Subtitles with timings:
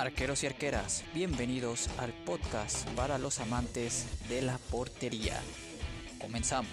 [0.00, 5.38] Arqueros y arqueras, bienvenidos al podcast para los amantes de la portería.
[6.18, 6.72] Comenzamos.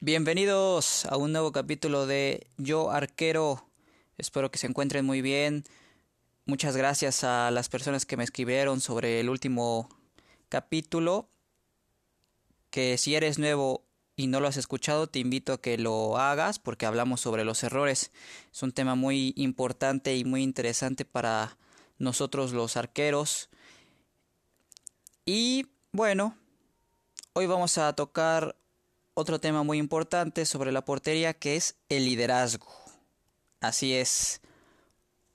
[0.00, 3.68] Bienvenidos a un nuevo capítulo de Yo Arquero.
[4.16, 5.64] Espero que se encuentren muy bien.
[6.46, 9.90] Muchas gracias a las personas que me escribieron sobre el último
[10.48, 11.28] capítulo.
[12.70, 13.84] Que si eres nuevo
[14.22, 17.64] y no lo has escuchado, te invito a que lo hagas porque hablamos sobre los
[17.64, 18.12] errores.
[18.52, 21.56] Es un tema muy importante y muy interesante para
[21.98, 23.50] nosotros los arqueros.
[25.26, 26.36] Y bueno,
[27.32, 28.54] hoy vamos a tocar
[29.14, 32.68] otro tema muy importante sobre la portería que es el liderazgo.
[33.60, 34.40] Así es,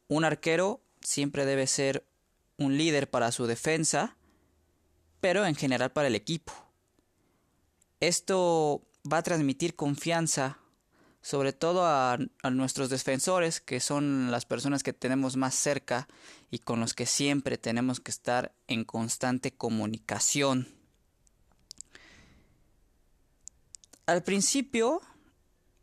[0.08, 2.06] un arquero siempre debe ser
[2.58, 4.16] un líder para su defensa,
[5.20, 6.67] pero en general para el equipo.
[8.00, 10.60] Esto va a transmitir confianza,
[11.22, 12.18] sobre todo a,
[12.52, 16.08] nuestros defensores, que son las personas que tenemos más cerca
[16.52, 20.68] y con los que siempre tenemos que estar en constante comunicación.
[24.06, 25.02] Al principio,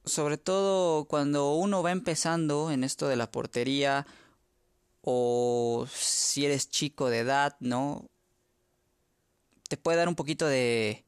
[0.05, 4.06] sobre todo cuando uno va empezando en esto de la portería,
[5.02, 8.06] o si eres chico de edad, ¿no?
[9.69, 11.03] Te puede dar un poquito de,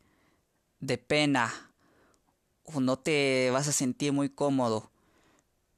[0.80, 1.72] de pena
[2.64, 4.91] o no te vas a sentir muy cómodo.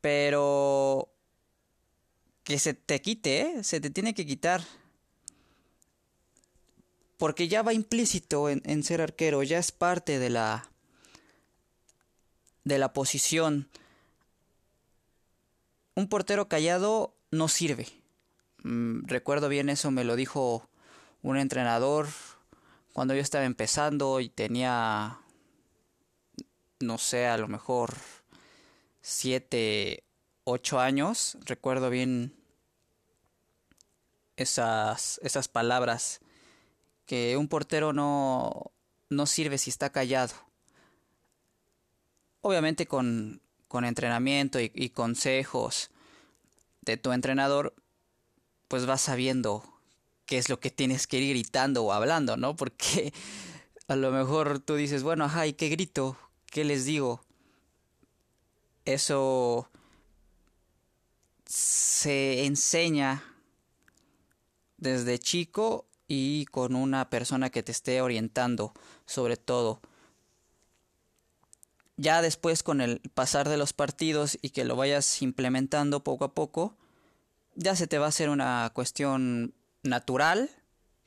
[0.01, 1.09] Pero
[2.45, 3.65] que se te quite, ¿eh?
[3.65, 4.63] se te tiene que quitar.
[7.17, 10.71] Porque ya va implícito en, en, ser arquero, ya es parte de la
[12.65, 13.69] de la posición.
[15.95, 17.89] Un portero callado no sirve.
[18.63, 20.69] Mm, recuerdo bien eso, me lo dijo
[21.23, 22.09] un entrenador
[22.99, 25.21] cuando yo estaba empezando y tenía,
[26.81, 27.95] no sé, a lo mejor
[29.03, 30.03] siete,
[30.43, 32.35] ocho años, recuerdo bien
[34.35, 36.19] esas, esas palabras,
[37.07, 38.73] que un portero no,
[39.11, 40.35] no sirve si está callado.
[42.41, 45.93] Obviamente con, con entrenamiento y, y consejos
[46.81, 47.77] de tu entrenador,
[48.67, 49.78] pues vas sabiendo
[50.29, 52.55] qué es lo que tienes que ir gritando o hablando, ¿no?
[52.55, 53.15] Porque
[53.89, 56.19] a lo mejor tú dices, bueno, ajá, ¿y qué grito?
[56.47, 57.23] ¿Qué les digo?
[58.85, 59.71] Eso
[61.47, 63.25] se enseña
[64.77, 68.75] desde chico y con una persona que te esté orientando
[69.07, 69.81] sobre todo.
[71.97, 76.35] Ya después con el pasar de los partidos y que lo vayas implementando poco a
[76.35, 76.77] poco,
[77.55, 80.51] ya se te va a hacer una cuestión natural,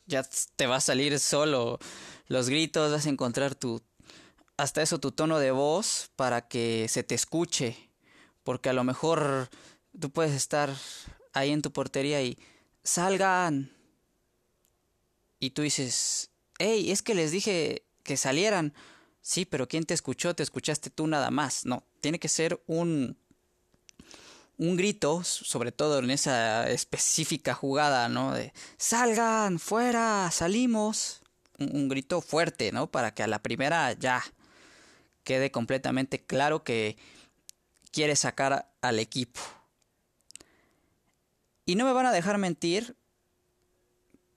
[0.06, 0.24] ya
[0.56, 1.80] te va a salir solo
[2.28, 3.82] los gritos, vas a encontrar tu
[4.58, 7.90] hasta eso tu tono de voz para que se te escuche,
[8.44, 9.50] porque a lo mejor
[10.00, 10.72] tú puedes estar
[11.34, 12.38] ahí en tu portería y
[12.84, 13.72] salgan
[15.40, 16.30] y tú dices,
[16.60, 18.74] hey, es que les dije que salieran.
[19.22, 20.36] Sí, pero ¿quién te escuchó?
[20.36, 21.66] Te escuchaste tú nada más.
[21.66, 23.18] No, tiene que ser un
[24.62, 28.34] un grito, sobre todo en esa específica jugada, ¿no?
[28.34, 31.24] De salgan, fuera, salimos.
[31.58, 32.86] Un, grito fuerte, ¿no?
[32.86, 34.24] Para que a la primera ya
[35.24, 36.96] quede completamente claro que
[37.92, 39.42] quiere sacar al equipo.
[41.66, 42.96] Y no me van a dejar mentir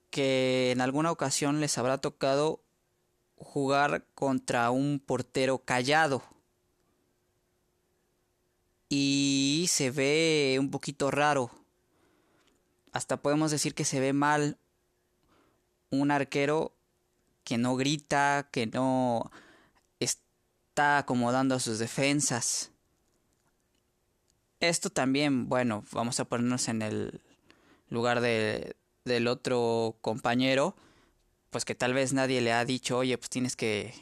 [0.09, 2.63] que en alguna ocasión les habrá tocado
[3.37, 6.23] jugar contra un portero callado
[8.89, 11.51] y se ve un poquito raro.
[12.91, 14.57] Hasta podemos decir que se ve mal
[15.89, 16.75] un arquero
[17.43, 19.31] que no grita, que no
[19.99, 22.71] está acomodando a sus defensas.
[24.59, 27.21] Esto también, bueno, vamos a ponernos en el
[27.89, 30.75] lugar de, del otro compañero,
[31.49, 33.93] pues que tal vez nadie le ha dicho, oye, pues tienes que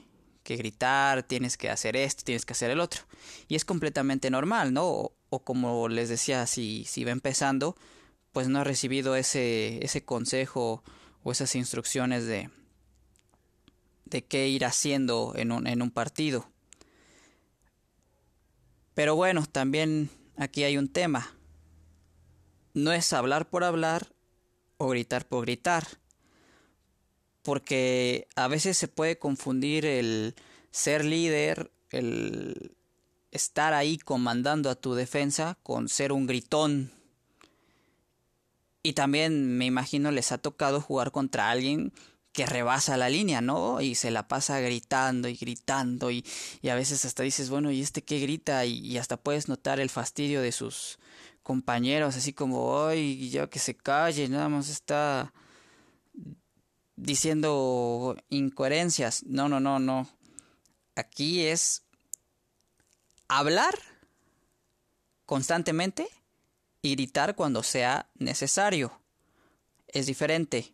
[0.44, 3.02] que gritar, tienes que hacer esto, tienes que hacer el otro.
[3.48, 5.12] Y es completamente normal, ¿no?
[5.30, 7.76] O, como les decía, si, si va empezando,
[8.32, 10.84] pues no ha recibido ese, ese consejo
[11.24, 12.50] o esas instrucciones de,
[14.06, 16.50] de qué ir haciendo en un, en un partido.
[18.94, 21.36] Pero bueno, también aquí hay un tema.
[22.74, 24.14] No es hablar por hablar
[24.78, 25.88] o gritar por gritar
[27.44, 30.34] porque a veces se puede confundir el
[30.72, 32.72] ser líder, el
[33.32, 36.92] estar ahí comandando a tu defensa con ser un gritón.
[38.82, 41.94] Y también me imagino les ha tocado jugar contra alguien
[42.32, 43.82] que rebasa la línea, ¿no?
[43.82, 46.26] Y se la pasa gritando y gritando y,
[46.68, 48.66] a veces hasta dices, bueno, ¿y este qué grita?
[48.66, 50.98] Y, y, hasta puedes notar el fastidio de sus
[51.44, 55.34] compañeros, así como, ay, ya que se calle, nada más está
[56.96, 59.24] diciendo incoherencias.
[59.24, 60.10] No, no, no, no.
[60.96, 61.84] Aquí es
[63.28, 63.74] hablar
[65.26, 66.08] constantemente
[66.82, 69.00] y gritar cuando sea necesario.
[69.88, 70.74] Es diferente.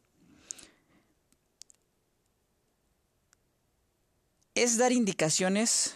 [4.63, 5.95] es dar indicaciones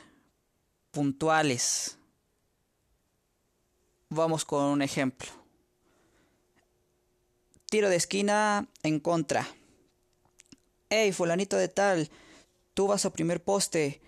[0.91, 1.97] puntuales.
[4.07, 5.27] Vamos con un ejemplo.
[7.69, 9.45] Tiro de esquina en contra.
[10.95, 12.11] Hey, fulanito de tal,
[12.75, 13.99] tú vas a primer poste.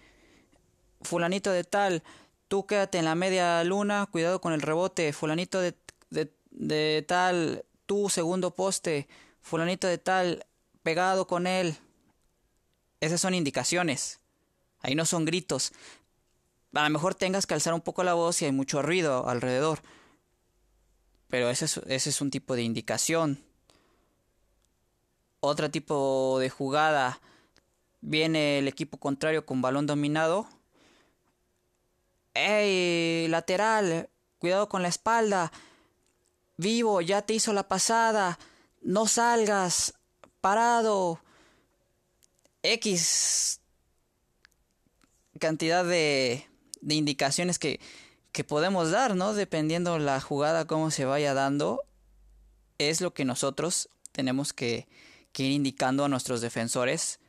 [1.01, 2.03] Fulanito de tal,
[2.47, 5.11] tú quédate en la media luna, cuidado con el rebote.
[5.11, 5.75] Fulanito de,
[6.11, 9.07] de, de tal, tú segundo poste.
[9.41, 10.45] Fulanito de tal,
[10.83, 11.75] pegado con él.
[12.99, 14.19] Esas son indicaciones.
[14.79, 15.71] Ahí no son gritos.
[16.75, 19.79] A lo mejor tengas que alzar un poco la voz y hay mucho ruido alrededor.
[21.29, 23.43] Pero ese es, ese es un tipo de indicación.
[25.45, 27.21] Otro tipo de jugada.
[28.01, 30.47] Viene el equipo contrario con balón dominado.
[32.33, 33.27] ¡Ey!
[33.27, 34.09] Lateral.
[34.39, 35.51] Cuidado con la espalda.
[36.57, 38.39] Vivo, ya te hizo la pasada.
[38.81, 39.93] No salgas.
[40.41, 41.19] Parado.
[42.63, 43.61] X
[45.39, 46.47] cantidad de,
[46.81, 47.79] de indicaciones que,
[48.31, 49.33] que podemos dar, ¿no?
[49.33, 51.83] Dependiendo la jugada, cómo se vaya dando,
[52.79, 54.87] es lo que nosotros tenemos que,
[55.35, 57.19] que ir indicando a nuestros defensores.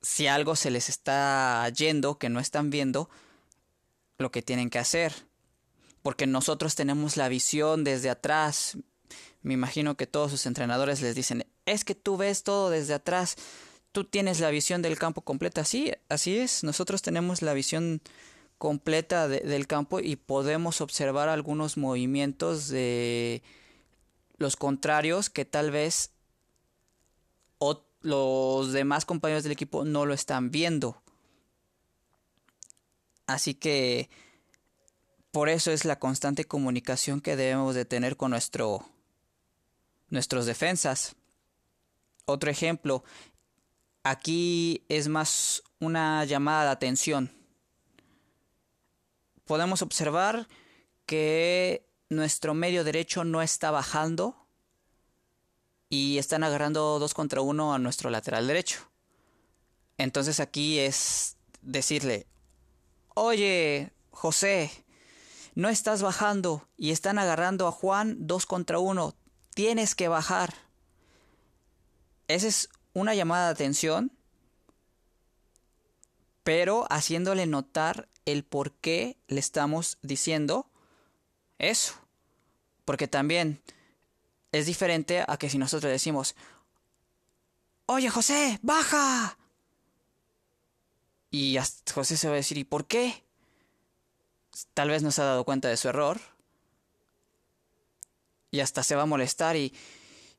[0.00, 3.10] Si algo se les está yendo, que no están viendo,
[4.18, 5.12] lo que tienen que hacer.
[6.02, 8.78] Porque nosotros tenemos la visión desde atrás.
[9.42, 13.36] Me imagino que todos sus entrenadores les dicen, es que tú ves todo desde atrás
[13.92, 15.64] tú tienes la visión del campo completa.
[15.64, 16.64] Sí, así es.
[16.64, 18.00] Nosotros tenemos la visión
[18.58, 23.42] completa del campo y podemos observar algunos movimientos de
[24.38, 26.10] los contrarios que tal vez
[28.00, 31.02] los demás compañeros del equipo no lo están viendo.
[33.26, 34.10] Así que
[35.30, 38.84] por eso es la constante comunicación que debemos de tener con nuestro
[40.10, 41.14] nuestros defensas.
[42.26, 43.04] Otro ejemplo,
[44.04, 47.32] Aquí es más una llamada de atención.
[49.44, 50.48] Podemos observar
[51.06, 54.41] que nuestro medio derecho no está bajando
[55.92, 58.80] y están agarrando dos contra uno a nuestro lateral derecho.
[59.98, 62.26] Entonces aquí es decirle,
[63.14, 64.70] oye, José,
[65.54, 69.14] no estás bajando y están agarrando a Juan dos contra uno,
[69.52, 70.54] tienes que bajar.
[72.26, 74.12] Ese es una llamada de atención,
[76.42, 80.70] pero haciéndole notar el por qué le estamos diciendo
[81.58, 81.92] eso.
[82.86, 83.60] Porque también
[84.52, 86.36] es diferente a que si nosotros decimos,
[87.86, 89.38] oye José, baja.
[91.30, 91.58] Y
[91.92, 93.24] José se va a decir, ¿y por qué?
[94.74, 96.20] Tal vez no se ha dado cuenta de su error.
[98.50, 99.72] Y hasta se va a molestar y,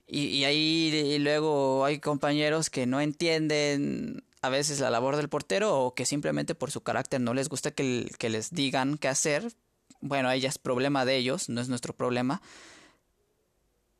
[0.05, 5.95] y, ahí luego hay compañeros que no entienden a veces la labor del portero o
[5.95, 9.51] que simplemente por su carácter no les gusta que, que les digan qué hacer.
[9.99, 12.43] Bueno, ahí es problema de ellos, no es nuestro problema.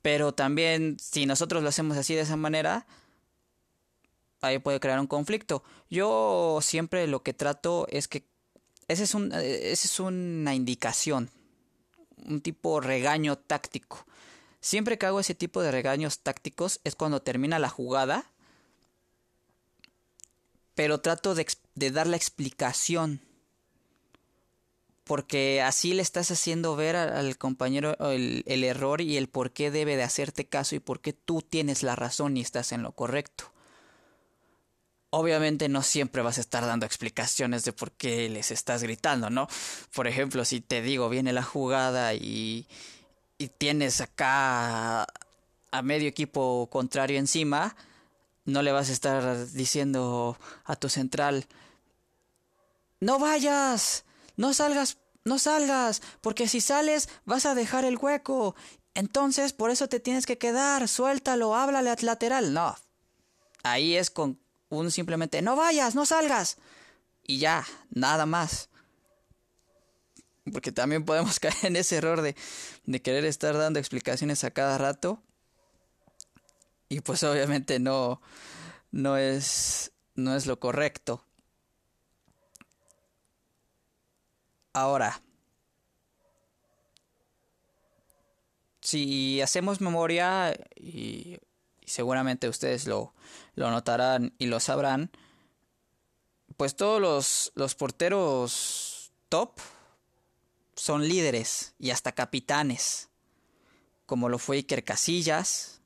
[0.04, 2.86] Pero también si nosotros lo hacemos así de esa manera,
[4.42, 5.64] ahí puede crear un conflicto.
[5.90, 8.28] Yo siempre lo que trato es que
[8.88, 11.32] ese es, un, ese es una indicación,
[12.26, 14.06] un tipo regaño táctico.
[14.60, 18.26] Siempre que hago ese tipo de regaños tácticos es cuando termina la jugada,
[20.76, 21.46] pero trato de,
[21.92, 23.22] dar la explicación.
[25.04, 29.70] Porque así le estás haciendo ver al, compañero el, el error y el por qué
[29.70, 32.94] debe de hacerte caso y por qué tú tienes la razón y estás en lo
[32.94, 33.52] correcto.
[35.10, 39.48] Obviamente no siempre vas a estar dando explicaciones de por qué les estás gritando, ¿no?
[39.94, 42.68] Por ejemplo, si te digo, viene la jugada y,
[43.38, 45.04] y tienes acá
[45.74, 47.76] a medio equipo contrario encima,
[48.46, 51.48] no le vas a estar diciendo a tu central,
[53.00, 58.56] no vayas, no salgas, no salgas, porque si sales vas a dejar el hueco.
[58.96, 62.54] Entonces, por eso te tienes que quedar, suéltalo, háblale al lateral.
[62.54, 62.76] No.
[63.64, 66.58] Ahí es con un simplemente, no vayas, no salgas.
[67.24, 68.70] Y ya, nada más.
[70.52, 72.36] Porque también podemos caer en ese error de,
[72.86, 75.22] de querer estar dando explicaciones a cada rato.
[76.90, 78.22] Y pues obviamente no,
[78.92, 81.26] no es, no es lo correcto.
[84.74, 85.22] Ahora,
[88.82, 91.38] si hacemos memoria, y,
[91.86, 93.14] seguramente ustedes lo,
[93.56, 95.12] lo, notarán y lo sabrán,
[96.58, 99.60] pues todos los, los porteros top
[100.76, 103.10] son líderes y hasta capitanes,
[104.06, 105.82] como lo fue Iker Casillas,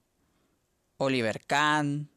[0.98, 2.10] Oliver Kahn,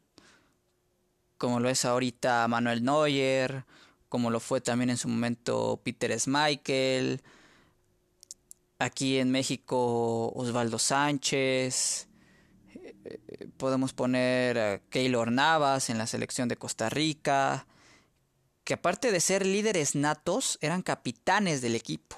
[1.36, 3.64] como lo es ahorita Manuel Neuer,
[4.10, 7.22] como lo fue también en su momento Peter Schmeichel,
[8.78, 12.08] aquí en México Osvaldo Sánchez,
[13.04, 17.66] eh, podemos poner a Keylor Navas en la selección de Costa Rica,
[18.64, 22.16] que aparte de ser líderes natos, eran capitanes del equipo.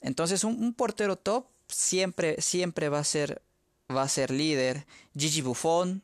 [0.00, 3.42] Entonces un, portero top siempre, siempre va a ser,
[3.94, 4.86] va a ser líder.
[5.14, 6.02] Gigi Buffon.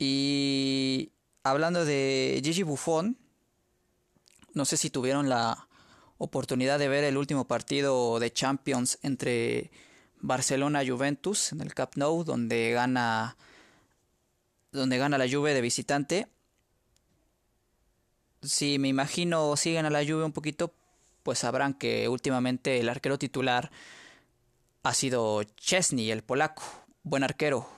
[0.00, 1.12] Y
[1.44, 3.16] hablando de Gigi Buffon,
[4.54, 5.68] no sé si tuvieron la
[6.18, 9.70] oportunidad de ver el último partido de Champions entre
[10.20, 13.36] Barcelona Juventus en el Camp Nou, donde gana
[14.72, 16.28] donde gana la Juve de visitante.
[18.42, 20.72] Si me imagino siguen a la Juve un poquito,
[21.22, 23.70] pues sabrán que últimamente el arquero titular
[24.82, 26.62] ha sido Chesney, el polaco,
[27.02, 27.68] buen arquero.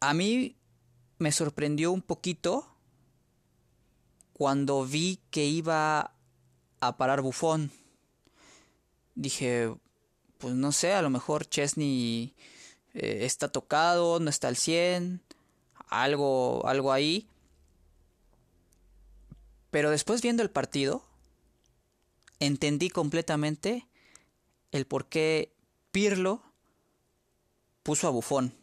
[0.00, 0.56] A mí
[1.18, 2.69] me sorprendió un poquito
[4.40, 6.14] cuando vi que iba
[6.80, 7.70] a parar Bufón.
[9.14, 9.70] Dije,
[10.38, 12.34] pues no sé, a lo mejor Chesney
[12.94, 15.20] eh, está tocado, no está al 100,
[15.88, 17.28] algo, algo ahí.
[19.70, 21.04] Pero después viendo el partido,
[22.38, 23.86] entendí completamente
[24.72, 25.52] el por qué
[25.90, 26.42] Pirlo
[27.82, 28.54] puso a Bufón.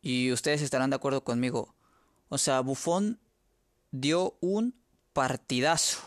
[0.00, 1.74] Y ustedes estarán de acuerdo conmigo.
[2.30, 3.20] O sea, Bufón
[4.00, 4.74] dio un
[5.12, 6.00] partidazo.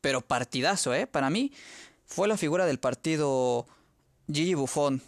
[0.00, 1.06] Pero partidazo, ¿eh?
[1.06, 1.52] Para mí
[2.04, 3.66] fue la figura del partido
[4.30, 5.02] Gigi Buffon.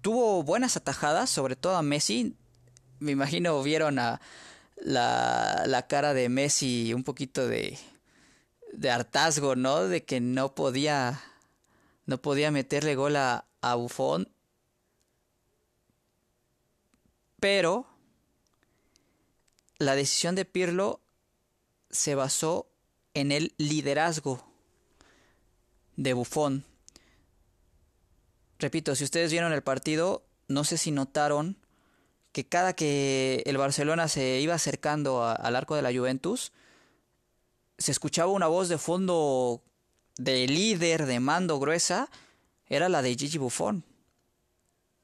[0.00, 2.36] Tuvo buenas atajadas, sobre todo a Messi.
[3.00, 4.20] Me imagino vieron a,
[4.76, 7.78] la, la cara de Messi un poquito de,
[8.72, 9.88] de hartazgo, ¿no?
[9.88, 11.20] De que no podía,
[12.06, 14.28] no podía meterle gol a, a Buffon.
[17.40, 17.86] Pero
[19.78, 21.00] la decisión de Pirlo
[21.90, 22.68] se basó
[23.14, 24.44] en el liderazgo
[25.96, 26.64] de Buffon.
[28.58, 31.56] Repito, si ustedes vieron el partido, no sé si notaron
[32.32, 36.52] que cada que el Barcelona se iba acercando al arco de la Juventus,
[37.78, 39.62] se escuchaba una voz de fondo
[40.16, 42.10] de líder, de mando gruesa,
[42.66, 43.84] era la de Gigi Buffon.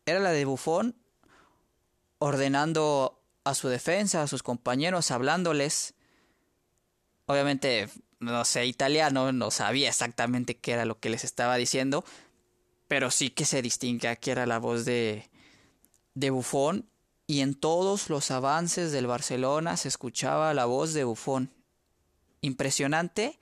[0.04, 0.97] Era la de Buffon
[2.19, 5.94] ordenando a su defensa, a sus compañeros, hablándoles.
[7.26, 7.88] Obviamente,
[8.20, 12.04] no sé, italiano, no sabía exactamente qué era lo que les estaba diciendo,
[12.88, 15.30] pero sí que se distingue que era la voz de,
[16.14, 16.88] de Buffon
[17.26, 21.50] y en todos los avances del Barcelona se escuchaba la voz de Bufón.
[22.42, 23.38] Impresionante.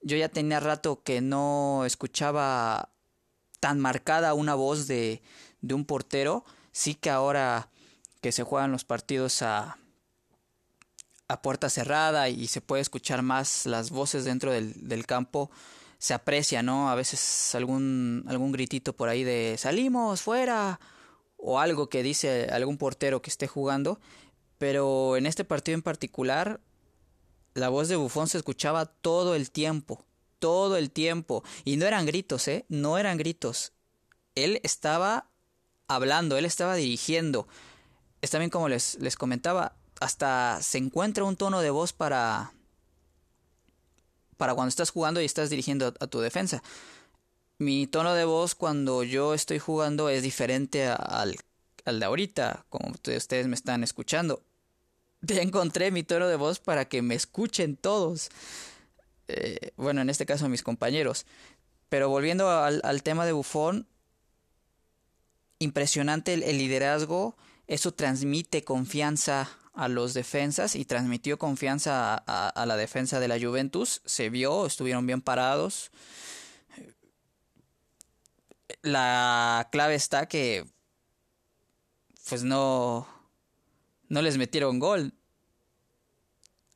[0.00, 2.90] Yo ya tenía rato que no escuchaba
[3.60, 5.20] tan marcada una voz de,
[5.60, 6.46] de un portero.
[6.72, 7.68] Sí que ahora
[8.20, 9.78] que se juegan los partidos a,
[11.28, 15.50] a puerta cerrada y se puede escuchar más las voces dentro del, del campo,
[15.98, 16.90] se aprecia, ¿no?
[16.90, 20.80] A veces algún, algún gritito por ahí de salimos, fuera,
[21.36, 24.00] o algo que dice algún portero que esté jugando,
[24.58, 26.60] pero en este partido en particular
[27.54, 30.04] la voz de Bufón se escuchaba todo el tiempo,
[30.38, 32.64] todo el tiempo, y no eran gritos, ¿eh?
[32.68, 33.72] No eran gritos.
[34.34, 35.30] Él estaba
[35.88, 37.48] hablando, él estaba dirigiendo.
[38.20, 42.52] Es también como les, les comentaba, hasta se encuentra un tono de voz para
[44.36, 46.62] para cuando estás jugando y estás dirigiendo a tu defensa
[47.60, 51.36] mi tono de voz cuando yo estoy jugando es diferente al,
[51.84, 54.42] de ahorita, como ustedes me están escuchando.
[55.20, 58.30] Ya encontré mi tono de voz para que me escuchen todos.
[59.28, 61.26] Eh, bueno, en este caso mis compañeros.
[61.90, 63.86] Pero volviendo al, tema de Bufón,
[65.58, 67.36] impresionante el, liderazgo.
[67.70, 74.02] Eso transmite confianza a los defensas y transmitió confianza a la defensa de la Juventus.
[74.04, 75.90] Se vio, estuvieron bien parados
[78.82, 80.64] la clave está que
[82.28, 83.06] pues no
[84.08, 85.14] no les metieron gol.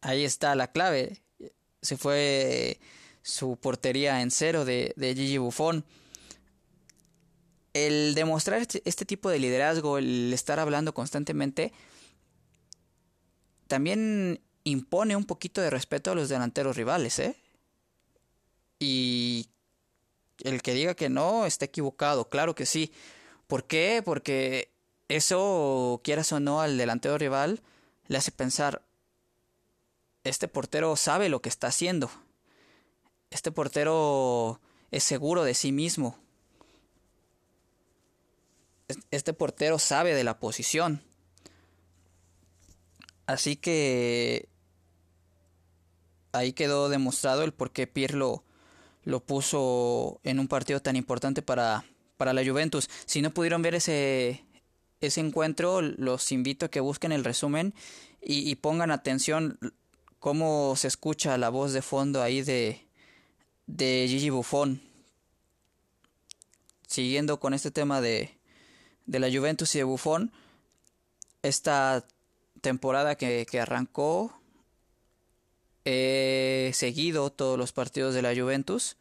[0.01, 1.23] Ahí está la clave.
[1.83, 2.79] Se fue
[3.23, 5.85] su portería en cero de, de Gigi Buffon.
[7.75, 11.73] El demostrar este, este, tipo de liderazgo, el estar hablando constantemente,
[13.67, 17.37] también impone un poquito de respeto a los delanteros rivales, ¿eh?
[18.79, 19.49] Y
[20.45, 22.93] el que diga que no está equivocado, claro que sí.
[23.49, 24.03] ¿Por qué?
[24.05, 24.71] Porque
[25.09, 27.61] eso, quieras o no, al delantero rival
[28.07, 28.83] le hace pensar,
[30.23, 32.11] este portero sabe lo que está haciendo.
[33.31, 36.24] Este portero es seguro de sí mismo
[39.11, 41.03] este portero sabe de la posición.
[43.27, 44.49] Así que
[46.33, 48.45] ahí quedó demostrado el por qué Pirlo
[49.03, 51.85] lo puso en un partido tan importante para,
[52.17, 52.89] para la Juventus.
[53.07, 54.45] Si no pudieron ver ese,
[55.01, 57.75] ese encuentro, los invito a que busquen el resumen
[58.21, 59.59] y, y pongan atención
[60.19, 62.87] cómo se escucha la voz de fondo ahí de,
[63.67, 64.83] de Gigi Buffon.
[66.87, 68.39] Siguiendo con este tema de,
[69.07, 70.33] de la Juventus y de Buffon.
[71.43, 72.07] Esta
[72.61, 74.41] temporada que, arrancó,
[75.85, 78.97] he seguido todos los partidos de la Juventus.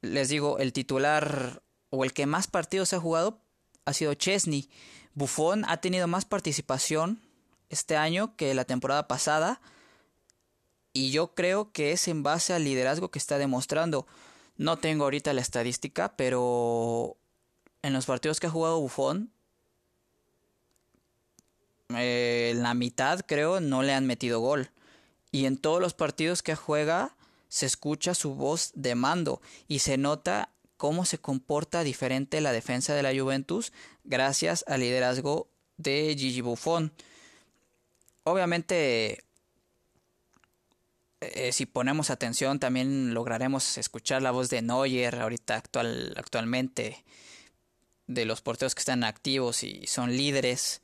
[0.00, 3.40] Les digo, el titular o el que más partidos ha jugado
[3.84, 4.68] ha sido Chesney.
[5.14, 7.20] Buffon ha tenido más participación
[7.68, 9.60] este año que la temporada pasada.
[10.92, 14.06] Y yo creo que es en base al liderazgo que está demostrando.
[14.56, 17.16] No tengo ahorita la estadística, pero
[17.84, 19.30] en los partidos que ha jugado Buffon,
[21.90, 24.70] eh, la mitad creo no le han metido gol.
[25.30, 27.14] Y en todos los partidos que juega
[27.48, 30.48] se escucha su voz de mando y se nota
[30.78, 33.74] cómo se comporta diferente la defensa de la Juventus
[34.04, 36.90] gracias al liderazgo de Gigi Buffon.
[38.22, 39.24] Obviamente,
[41.20, 47.04] eh, si ponemos atención, también lograremos escuchar la voz de Neuer ahorita actual, actualmente
[48.06, 50.82] de los porteros que están activos y son líderes,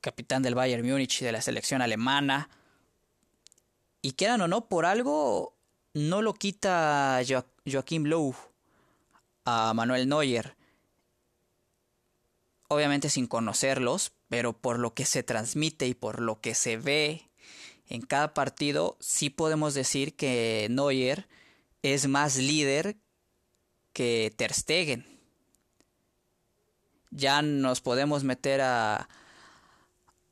[0.00, 2.48] capitán del Bayern Múnich y de la selección alemana.
[4.02, 5.54] Y quedan o no, por algo
[5.94, 7.20] no lo quita
[7.66, 8.36] Joaquim Lowe
[9.44, 10.56] a Manuel Neuer.
[12.68, 17.30] Obviamente sin conocerlos, pero por lo que se transmite y por lo que se ve
[17.88, 21.28] en cada partido, sí podemos decir que Neuer
[21.82, 22.96] es más líder
[23.92, 25.15] que Ter Stegen
[27.10, 29.08] ya nos podemos meter a,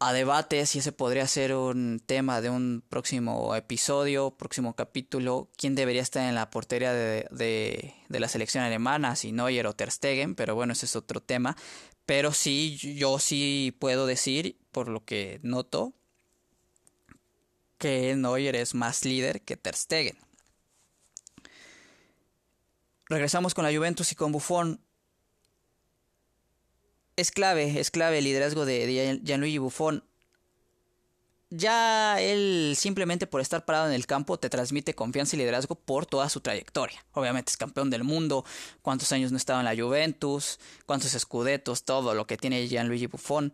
[0.01, 5.75] a debates y ese podría ser un tema de un próximo episodio, próximo capítulo, quién
[5.75, 10.35] debería estar en la portería de, de, la selección alemana, si Neuer o Ter Stegen,
[10.35, 11.57] pero bueno, ese es otro tema.
[12.07, 15.95] Pero sí, yo sí puedo decir, por lo que noto,
[17.79, 20.19] que Neuer es más líder que Ter Stegen.
[23.09, 24.84] Regresamos con la Juventus y con Buffon
[27.16, 30.05] es clave, es clave el liderazgo de, Gianluigi Buffon.
[31.50, 36.05] Ya él simplemente por estar parado en el campo te transmite confianza y liderazgo por
[36.05, 37.05] toda su trayectoria.
[37.12, 38.44] Obviamente es campeón del mundo,
[38.83, 43.53] cuántos años no estaba en la Juventus, cuántos escudetos, todo lo que tiene Gianluigi Buffon.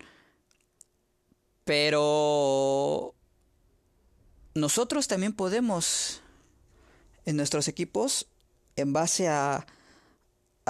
[1.65, 3.15] Pero
[4.55, 6.23] nosotros también podemos
[7.27, 8.27] en nuestros equipos
[8.77, 9.67] en base a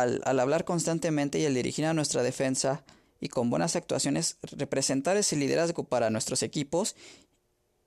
[0.03, 2.85] al, hablar constantemente y al dirigir a nuestra defensa
[3.21, 6.97] y con buenas actuaciones representar ese liderazgo para nuestros equipos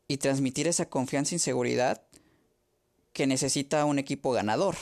[0.08, 2.04] y transmitir esa confianza y seguridad
[3.14, 4.76] que necesita un equipo ganador.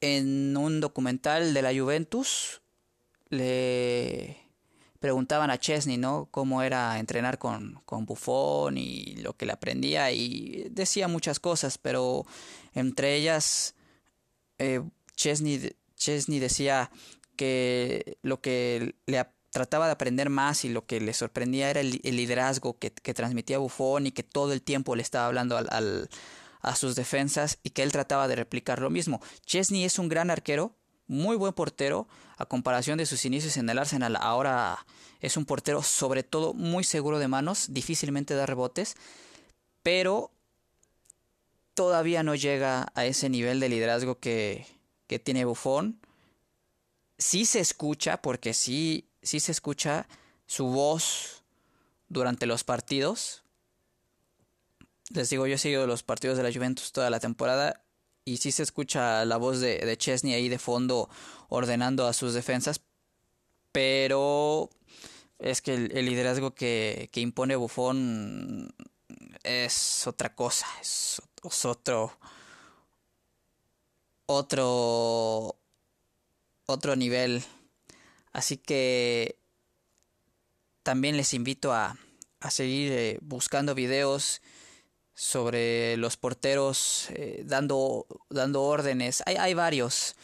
[0.00, 2.60] En un documental de la Juventus
[3.30, 4.43] le
[5.04, 6.28] preguntaban a Chesney, ¿no?
[6.30, 11.76] Cómo era entrenar con, con Buffon y lo que le aprendía y decía muchas cosas,
[11.76, 12.24] pero
[12.72, 13.74] entre ellas
[14.56, 14.80] eh,
[15.14, 16.90] Chesney, Chesney decía
[17.36, 22.00] que lo que le trataba de aprender más y lo que le sorprendía era el,
[22.02, 26.08] liderazgo que, transmitía Buffon y que todo el tiempo le estaba hablando al,
[26.62, 29.20] a sus defensas y que él trataba de replicar lo mismo.
[29.44, 33.78] Chesney es un gran arquero, muy buen portero a comparación de sus inicios en el
[33.78, 34.16] Arsenal.
[34.16, 34.84] Ahora
[35.20, 38.96] es un portero sobre todo muy seguro de manos, difícilmente da rebotes,
[39.82, 40.30] pero
[41.74, 44.66] todavía no llega a ese nivel de liderazgo que,
[45.06, 46.00] que tiene Buffon.
[47.18, 50.08] Sí se escucha, porque sí, sí se escucha
[50.46, 51.42] su voz
[52.08, 53.42] durante los partidos.
[55.10, 57.83] Les digo, yo he seguido los partidos de la Juventus toda la temporada
[58.24, 61.08] y sí se escucha la voz de, de Chesney ahí de fondo
[61.48, 62.80] ordenando a sus defensas,
[63.72, 64.70] pero
[65.38, 68.72] es que el, liderazgo que, que, impone Buffon
[69.42, 71.20] es otra cosa, es,
[71.64, 72.18] otro
[74.26, 75.56] otro
[76.66, 77.44] otro nivel.
[78.32, 79.38] Así que
[80.82, 81.98] también les invito a,
[82.40, 84.40] a seguir eh, buscando videos
[85.14, 89.22] sobre los porteros eh, dando, dando órdenes.
[89.26, 90.16] Hay, hay varios,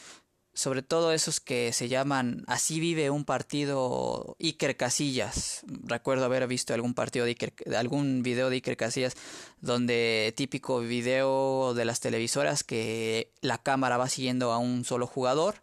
[0.53, 5.61] sobre todo esos que se llaman Así vive un partido Iker Casillas.
[5.83, 9.15] Recuerdo haber visto algún partido de Iker, algún video de Iker Casillas
[9.61, 15.55] donde típico video de las televisoras que la cámara va siguiendo a un solo jugador.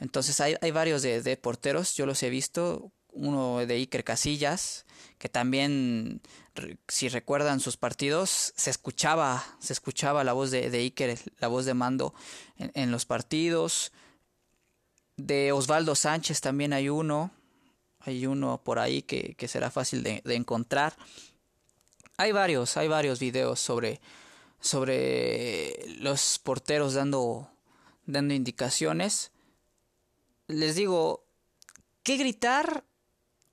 [0.00, 4.84] Entonces hay, hay varios de, de porteros, yo los he visto, uno de Iker Casillas,
[5.18, 6.20] que también,
[6.88, 11.74] si recuerdan sus partidos, se escuchaba, se escuchaba la voz de, Iker, la voz de
[11.74, 12.14] mando
[12.58, 13.92] en, los partidos.
[15.16, 17.30] De Osvaldo Sánchez también hay uno.
[18.00, 20.94] Hay uno por ahí que, que será fácil de, de, encontrar.
[22.18, 24.00] Hay varios, hay varios videos sobre,
[24.60, 27.50] sobre los porteros dando,
[28.04, 29.32] dando indicaciones.
[30.48, 31.24] Les digo,
[32.02, 32.84] ¿qué gritar?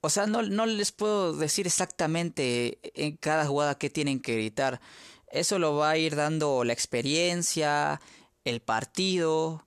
[0.01, 4.81] O sea, no, no les puedo decir exactamente en cada jugada que tienen que gritar.
[5.27, 8.01] Eso lo va a ir dando la experiencia,
[8.43, 9.63] el partido,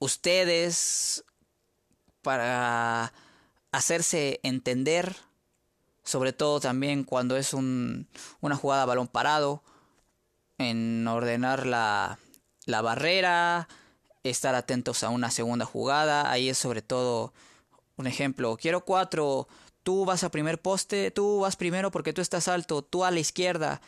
[0.00, 1.24] ustedes
[2.22, 3.12] para
[3.70, 5.16] hacerse entender,
[6.02, 8.08] sobre todo también cuando es un,
[8.40, 9.62] una jugada a balón parado,
[10.58, 12.18] en ordenar la,
[12.66, 13.68] la barrera,
[14.24, 17.32] estar atentos a una segunda jugada, ahí es sobre todo
[17.98, 19.48] un ejemplo, quiero cuatro,
[19.82, 23.20] tú vas a primer poste, tú vas primero porque tú estás alto, tú a la
[23.20, 23.80] izquierda.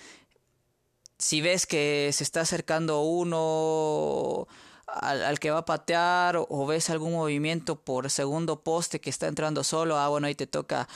[1.19, 4.49] Si ves que se está acercando uno
[4.87, 9.29] al, al, que va a patear o ves algún movimiento por segundo poste que está
[9.29, 10.89] entrando solo, ah, bueno, ahí te toca.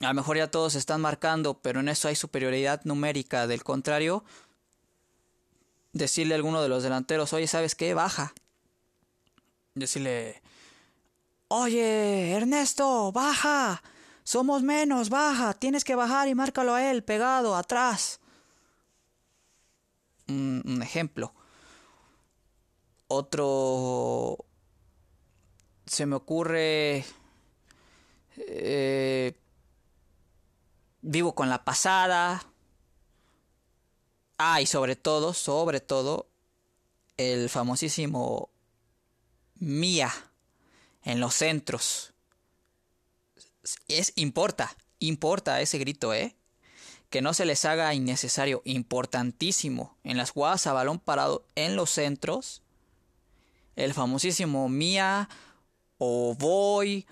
[0.00, 3.46] A lo mejor ya todos están marcando, pero en eso hay superioridad numérica.
[3.46, 4.24] Del contrario,
[5.92, 7.94] decirle a alguno de los delanteros, oye, ¿sabes qué?
[7.94, 8.34] Baja.
[9.74, 10.42] Decirle,
[11.52, 13.82] oye, Ernesto, baja.
[14.24, 15.54] Somos menos, baja.
[15.54, 18.20] Tienes que bajar y márcalo a él, pegado, atrás.
[20.28, 21.34] Un, ejemplo.
[23.08, 24.38] Otro...
[25.86, 27.04] Se me ocurre...
[28.36, 29.36] Eh,
[31.02, 32.42] vivo con la pasada.
[34.38, 36.28] Ah, y sobre todo, sobre todo,
[37.18, 38.48] el famosísimo
[39.56, 40.10] Mía
[41.04, 42.14] en los centros.
[43.88, 46.34] Es importa, importa ese grito, ¿eh?
[47.10, 49.96] Que no se les haga innecesario, importantísimo.
[50.02, 52.62] En las jugadas a balón parado en los centros,
[53.76, 55.28] el famosísimo mía
[55.98, 57.06] o voy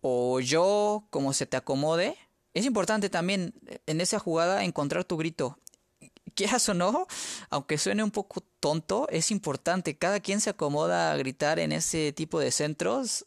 [0.00, 2.16] o yo, como se te acomode.
[2.52, 3.54] Es importante también
[3.86, 5.58] en esa jugada encontrar tu grito.
[6.34, 7.06] Quieras o no,
[7.50, 9.94] aunque suene un poco tonto, es importante.
[9.98, 13.26] Cada quien se acomoda a gritar en ese tipo de centros.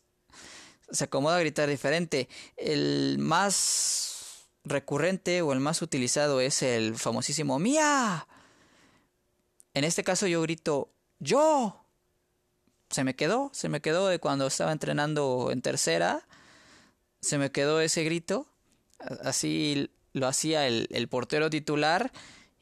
[0.89, 2.27] Se acomoda a gritar diferente.
[2.55, 8.27] El más recurrente o el más utilizado es el famosísimo Mía.
[9.75, 11.85] En este caso yo grito yo
[12.89, 16.27] se me quedó, se me quedó de cuando estaba entrenando en tercera,
[17.21, 18.47] se me quedó ese grito,
[19.23, 22.11] así lo hacía el, el portero titular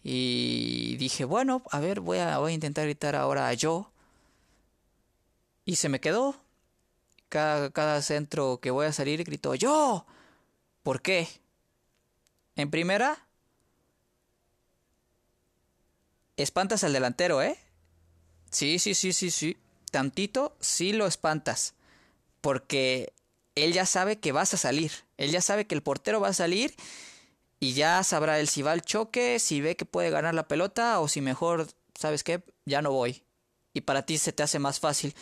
[0.08, 3.90] y dije, bueno, a ver, voy a, voy a intentar gritar ahora yo.
[5.66, 6.36] Y se me quedó.
[7.28, 10.06] Cada, cada centro que voy a salir grito yo.
[10.84, 11.28] ¿Por qué?
[12.56, 13.26] En primera,
[16.38, 17.58] espantas al delantero, ¿eh?
[18.52, 19.58] Sí, sí, sí, sí, sí
[19.96, 21.74] tantito sí lo espantas,
[22.42, 23.14] porque
[23.56, 26.34] él ya sabe que vas a salir, él ya sabe que el portero va a
[26.34, 26.76] salir
[27.66, 31.00] y ya sabrá él si va al choque, si ve que puede ganar la pelota
[31.00, 32.44] o si mejor, ¿sabes qué?
[32.66, 33.24] Ya no voy.
[33.74, 35.16] Y para ti se te hace más fácil,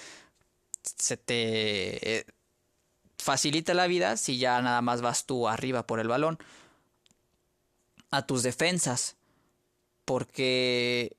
[0.82, 2.26] se te eh,
[3.18, 6.38] facilita la vida si ya nada más vas tú arriba por el balón
[8.12, 9.16] a tus defensas,
[10.04, 11.16] porque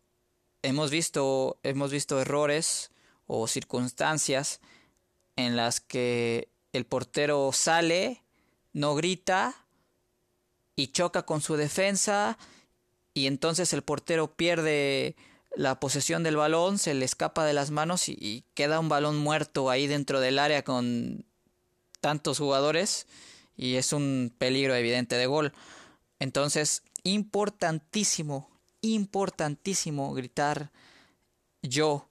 [0.61, 2.91] hemos visto hemos visto errores
[3.27, 4.61] o circunstancias
[5.37, 8.23] en las que el portero sale,
[8.75, 9.63] no grita
[10.77, 12.39] y choca con su defensa
[13.13, 15.17] y entonces el portero pierde
[15.57, 19.71] la posesión del balón, se le escapa de las manos y, queda un balón muerto
[19.71, 21.25] ahí dentro del área con
[22.01, 23.07] tantos jugadores
[23.57, 25.53] y es un peligro evidente de gol.
[26.19, 30.73] Entonces, importantísimo, importantísimo gritar
[31.63, 32.09] yo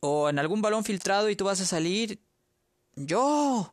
[0.00, 2.20] o en algún balón filtrado y tú vas a salir,
[2.96, 3.72] yo.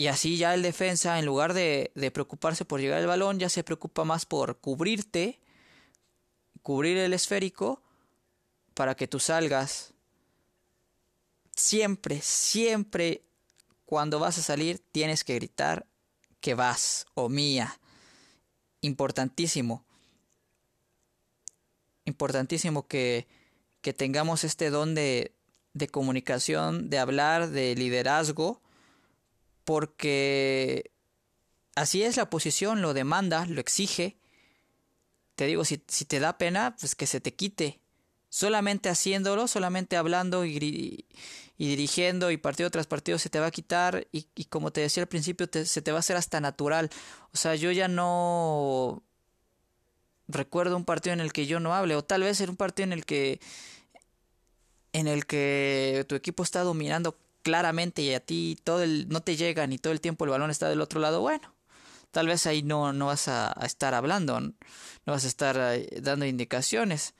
[0.00, 3.62] Y así ya el defensa, en lugar de, preocuparse por llegar al balón, ya se
[3.62, 5.42] preocupa más por cubrirte,
[6.62, 7.82] cubrir el esférico,
[8.72, 9.92] para que tú salgas,
[11.54, 13.24] siempre, siempre
[13.84, 15.86] cuando vas a salir tienes que gritar
[16.40, 17.78] que vas o mía.
[18.80, 19.84] Importantísimo.
[22.06, 23.28] Importantísimo que,
[23.82, 25.34] que tengamos este don de,
[25.74, 28.62] de comunicación, de hablar, de liderazgo,
[29.64, 30.92] porque
[31.74, 34.18] así es la posición, lo demanda, lo exige.
[35.34, 37.80] Te digo, si, si te da pena, pues que se te quite.
[38.28, 41.06] Solamente haciéndolo, solamente hablando y,
[41.60, 44.80] y dirigiendo y partido tras partido se te va a quitar y, y como te
[44.80, 46.88] decía al principio se te va a hacer hasta natural.
[47.34, 49.02] O sea, yo ya no
[50.26, 52.84] recuerdo un partido en el que yo no hable o tal vez en un partido
[52.84, 53.40] en el que
[54.94, 59.36] en el que tu equipo está dominando claramente y a ti todo el no te
[59.36, 61.54] llega ni todo el tiempo el balón está del otro lado, bueno,
[62.10, 64.54] tal vez ahí no, no vas a, estar hablando, no
[65.06, 67.14] vas a estar eh, dando indicaciones.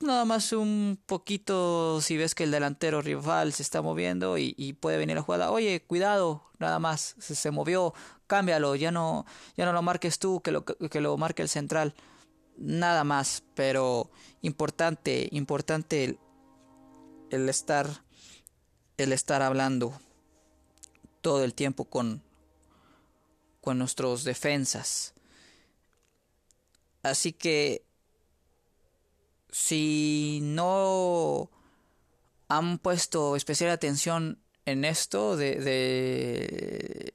[0.00, 4.96] Nada más un poquito si ves que el delantero rival se está moviendo y, puede
[4.96, 5.50] venir la jugada.
[5.50, 7.94] Oye, cuidado, nada más, se, se, movió,
[8.28, 9.26] cámbialo, ya no,
[9.56, 11.94] ya no lo marques tú, que lo, que lo marque el central.
[12.56, 16.16] Nada más, pero importante, importante
[17.30, 18.04] el estar,
[18.98, 19.98] el estar hablando
[21.22, 22.22] todo el tiempo con,
[23.60, 25.14] con nuestros defensas.
[27.02, 27.82] Así que
[29.50, 31.50] si no
[32.48, 37.14] han puesto especial atención en esto de, de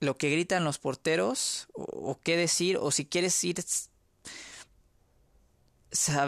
[0.00, 3.64] lo que gritan los porteros o, qué decir o si quieres ir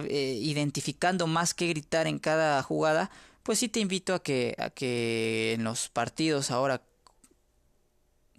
[0.09, 3.11] eh, identificando más qué gritar en cada jugada
[3.51, 6.83] pues sí te invito a que a que en los partidos ahora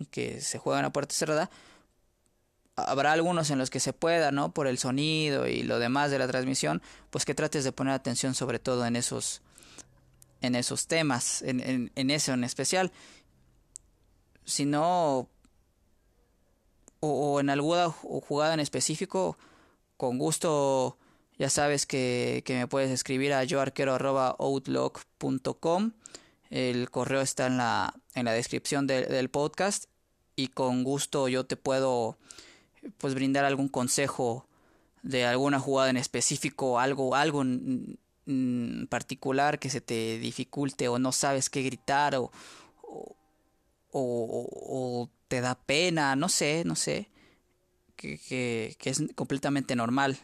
[0.10, 1.52] que se juegan a puerta cerrada,
[2.78, 4.54] habrá algunos en los que se pueda, ¿no?
[4.54, 8.36] Por el sonido y lo demás de la transmisión, pues que trates de poner atención
[8.36, 9.42] sobre todo en esos,
[10.40, 12.94] en esos temas, en, en, eso en especial.
[14.46, 15.28] Si no,
[17.02, 19.38] o, en alguna jugada en específico,
[19.98, 20.98] con gusto
[21.42, 25.92] ya sabes que, que me puedes escribir a yoarquero.outlook.com.
[26.52, 29.86] El correo está en la, en la descripción del podcast
[30.36, 32.20] y con gusto yo te puedo
[33.00, 34.48] pues brindar algún consejo
[35.02, 37.44] de alguna jugada en específico, algo, algo
[38.90, 42.32] particular que se te dificulte o no sabes qué gritar o,
[43.92, 47.10] o, te da pena, no sé, no sé,
[47.96, 48.20] que,
[48.78, 50.20] que, es completamente normal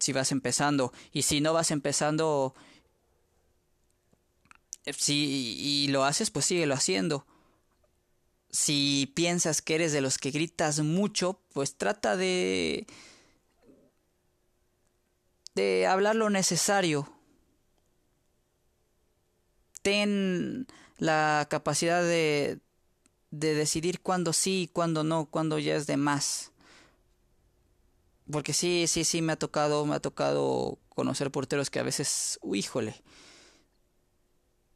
[0.00, 2.54] si vas empezando y si no vas empezando
[4.96, 7.26] si y lo haces pues síguelo haciendo
[8.50, 12.86] si piensas que eres de los que gritas mucho, pues trata de
[15.54, 17.12] de hablar lo necesario.
[19.82, 20.66] Ten
[20.98, 22.60] la capacidad de
[23.30, 26.52] de decidir cuándo sí y cuándo no, cuándo ya es de más.
[28.30, 32.38] Porque sí, sí, sí me ha tocado, me ha tocado conocer porteros que a veces,
[32.42, 33.02] uy, híjole,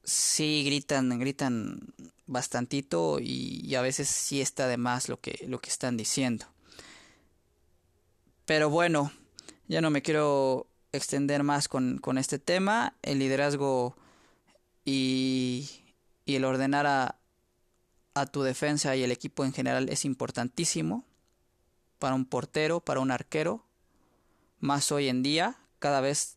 [0.02, 1.80] sí gritan, gritan
[2.26, 6.46] bastantito y, a veces sí está de más lo que, lo que están diciendo.
[8.44, 9.12] Pero bueno,
[9.68, 12.94] ya no me quiero extender más con, con este tema.
[13.02, 13.96] El liderazgo
[14.84, 15.68] y,
[16.26, 17.18] y el ordenar a,
[18.14, 21.04] a tu defensa y el equipo en general es importantísimo
[21.98, 23.64] para un portero, para un arquero,
[24.60, 26.36] más hoy en día, cada vez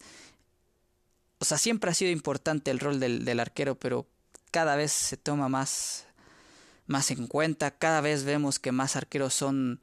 [1.39, 4.07] o sea, siempre ha sido importante el rol del, del arquero, pero
[4.51, 6.05] cada vez se toma más,
[6.87, 9.79] más en cuenta, cada vez vemos que más arqueros son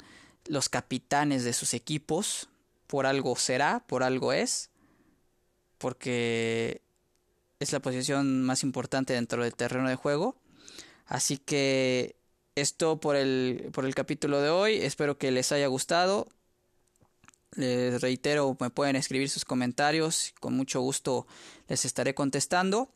[0.47, 2.49] los capitanes de sus equipos,
[2.87, 4.71] por algo será, por algo es,
[5.79, 6.83] porque
[7.61, 10.37] es la posición más importante dentro del terreno de juego.
[11.07, 12.17] Así que
[12.55, 16.29] esto por el, por el capítulo de hoy, espero que les haya gustado.
[17.57, 21.27] Les reitero, me pueden escribir sus comentarios, con mucho gusto
[21.69, 22.91] les estaré contestando.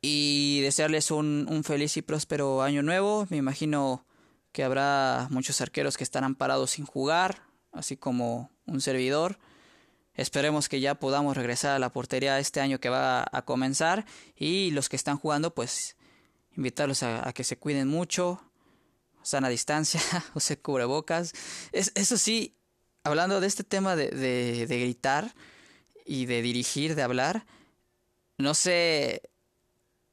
[0.00, 3.26] Y desearles un, un feliz y próspero año nuevo.
[3.30, 4.04] Me imagino
[4.52, 9.38] que habrá muchos arqueros que estarán parados sin jugar, así como un servidor.
[10.14, 14.04] Esperemos que ya podamos regresar a la portería este año que va a comenzar.
[14.36, 15.96] Y los que están jugando, pues
[16.56, 18.40] invitarlos a, que se cuiden mucho,
[19.22, 20.00] sana distancia,
[20.34, 21.32] use cubrebocas.
[21.72, 22.56] Es, eso sí,
[23.02, 25.34] hablando de este tema de, de, de gritar
[26.04, 27.46] y de dirigir, de hablar,
[28.38, 29.22] no sé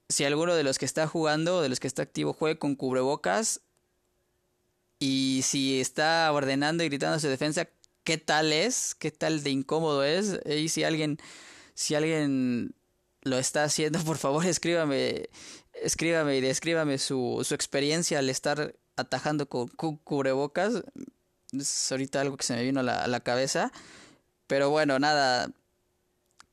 [0.09, 2.75] si alguno de los que está jugando o de los que está activo juegue con
[2.75, 3.61] cubrebocas
[4.99, 7.67] y si está ordenando y gritando su defensa,
[8.03, 10.39] qué tal es, qué tal de incómodo es.
[10.45, 11.17] Y si alguien,
[11.73, 12.75] si alguien
[13.23, 15.29] lo está haciendo, por favor escríbame,
[15.73, 20.83] escríbame y descríbame su, su experiencia al estar atajando con cubrebocas.
[21.51, 23.71] Es ahorita algo que se me vino a la, a la cabeza.
[24.47, 25.49] Pero bueno, nada.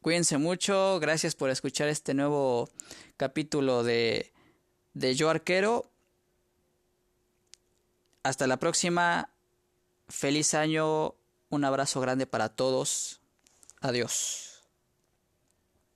[0.03, 0.99] Cuídense mucho.
[1.01, 2.69] Gracias por escuchar este nuevo
[3.17, 4.33] capítulo de,
[4.95, 5.91] de Yo Arquero.
[8.23, 9.31] Hasta la próxima.
[10.09, 11.15] Feliz año.
[11.51, 13.21] Un abrazo grande para todos.
[13.81, 14.48] Adiós.